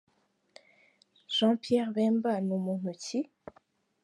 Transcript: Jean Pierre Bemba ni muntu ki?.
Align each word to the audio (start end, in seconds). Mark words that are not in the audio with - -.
Jean 1.33 1.51
Pierre 1.61 1.91
Bemba 1.95 2.33
ni 2.45 2.55
muntu 2.65 2.91
ki?. 3.03 3.19